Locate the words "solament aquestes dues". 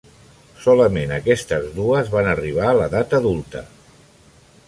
0.61-2.09